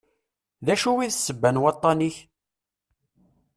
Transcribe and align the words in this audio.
D 0.65 0.67
acu 0.73 0.91
i 0.99 1.07
d 1.09 1.13
ssebba 1.15 1.49
n 1.49 1.61
waṭṭan-ik? 1.61 2.17